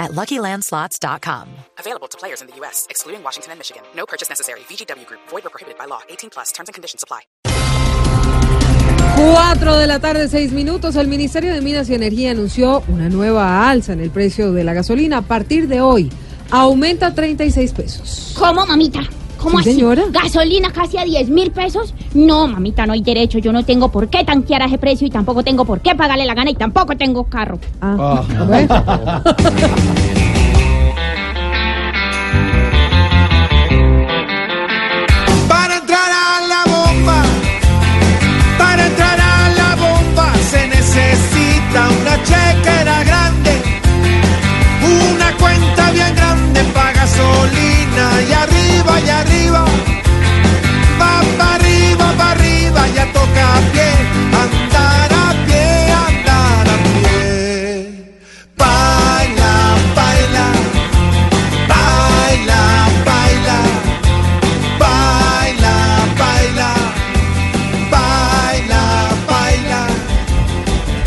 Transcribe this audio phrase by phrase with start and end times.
[0.00, 1.46] at LuckyLandSlots.com.
[1.78, 3.82] Available to players in the U.S., excluding Washington and Michigan.
[3.94, 4.60] No purchase necessary.
[4.60, 5.20] VGW Group.
[5.28, 6.00] Void or prohibited by law.
[6.08, 6.50] 18 plus.
[6.50, 7.20] Terms and conditions apply.
[9.16, 10.96] 4 de la tarde, 6 minutos.
[10.96, 14.72] El Ministerio de Minas y Energía anunció una nueva alza en el precio de la
[14.72, 16.10] gasolina a partir de hoy.
[16.50, 18.34] Aumenta 36 pesos.
[18.36, 19.00] ¿Cómo, mamita?
[19.40, 19.78] ¿Cómo Sí, así?
[19.78, 20.02] señora.
[20.10, 21.94] ¿Gasolina casi a 10 mil pesos?
[22.14, 23.38] No, mamita, no hay derecho.
[23.38, 26.26] Yo no tengo por qué tanquear a ese precio y tampoco tengo por qué pagarle
[26.26, 27.58] la gana y tampoco tengo carro.
[27.80, 28.82] Ah, bueno.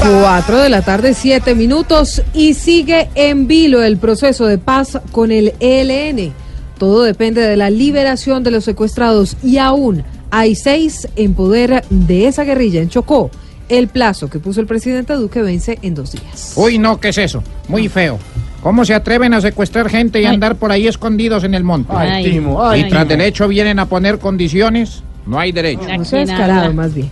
[0.03, 2.21] 4 de la tarde, 7 minutos.
[2.33, 6.33] Y sigue en vilo el proceso de paz con el ELN.
[6.77, 12.27] Todo depende de la liberación de los secuestrados y aún hay seis en poder de
[12.27, 13.31] esa guerrilla en Chocó.
[13.69, 16.53] El plazo que puso el presidente Duque vence en dos días.
[16.57, 17.41] Uy, no, ¿qué es eso?
[17.69, 18.19] Muy feo.
[18.61, 21.93] ¿Cómo se atreven a secuestrar gente y andar por ahí escondidos en el monte?
[21.95, 22.41] Ay,
[22.75, 25.83] y tras derecho vienen a poner condiciones, no hay derecho.
[25.97, 27.09] No sea descarado, más bien.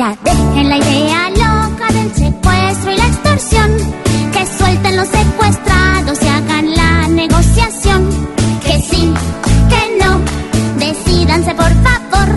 [0.00, 3.70] Ya dejen la idea loca del secuestro y la extorsión.
[4.32, 8.08] Que suelten los secuestrados y hagan la negociación.
[8.64, 9.12] Que sí,
[9.68, 10.18] que no,
[10.78, 12.34] decídanse por favor.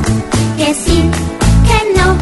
[0.58, 1.10] Que sí,
[1.70, 2.18] que no,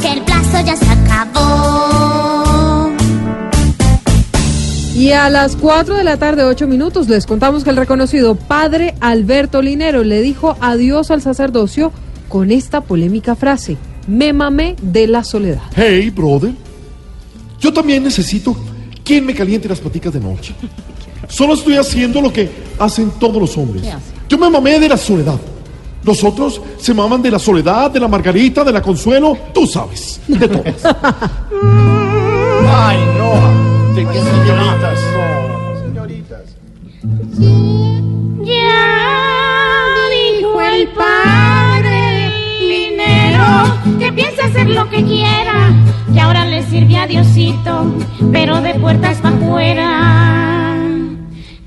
[0.00, 2.90] que el plazo ya se acabó.
[4.94, 8.94] Y a las 4 de la tarde, 8 minutos, les contamos que el reconocido padre
[9.02, 11.92] Alberto Linero le dijo adiós al sacerdocio
[12.30, 13.76] con esta polémica frase:
[14.08, 15.62] Me mamé de la soledad.
[15.76, 16.52] Hey, brother.
[17.60, 18.56] Yo también necesito
[19.04, 20.54] quien me caliente las paticas de noche.
[21.28, 22.48] Solo estoy haciendo lo que
[22.78, 23.82] hacen todos los hombres.
[24.28, 25.38] Yo me mamé de la soledad.
[26.04, 30.20] Los otros se maman de la soledad, de la margarita, de la consuelo, tú sabes,
[30.26, 30.74] de todas.
[32.66, 33.94] Ay, no.
[33.94, 34.20] ¿De qué
[43.98, 45.72] que piensa hacer lo que quiera,
[46.12, 47.94] que ahora le sirve a Diosito,
[48.32, 50.74] pero de puertas para afuera.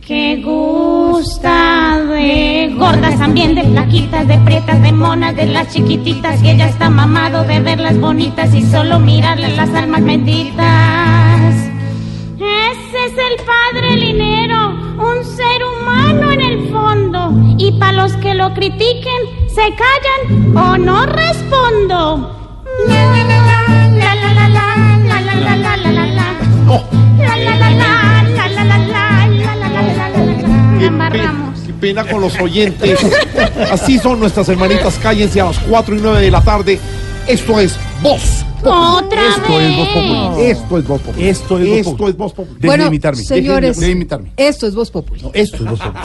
[0.06, 6.52] Que gusta de gordas también, de flaquitas, de prietas, de monas, de las chiquititas, que
[6.52, 11.56] ella está mamado de verlas bonitas y solo mirarles las almas benditas.
[12.38, 17.34] Ese es el padre Linero, un ser humano en el fondo.
[17.58, 22.38] Y para los que lo critiquen, se callan o no respondo.
[22.88, 23.58] La la la la,
[23.92, 24.66] la la la la,
[25.06, 26.28] la la la la, la la la.
[27.18, 30.80] La la la la, la la la la, la la la la, la la la.
[30.80, 31.60] Qué, Amarramos.
[31.66, 33.00] qué pena con los oyentes.
[33.72, 34.98] Así son nuestras hermanitas.
[34.98, 36.80] Cállense a las 4 y 9 de la tarde.
[37.28, 38.44] Esto es Voz.
[38.64, 40.30] Otra Esto es Voz Populi.
[40.44, 40.58] vez.
[40.58, 41.28] Esto es Voz Populi.
[41.28, 42.10] Esto es Voz Esto Populi.
[42.12, 42.56] es Voz Populi.
[42.56, 43.24] Deje bueno, de imitarme.
[43.24, 44.32] señores, Deje de imitarme.
[44.38, 45.22] esto es Voz Populi.
[45.34, 45.96] Esto es Voz Populi.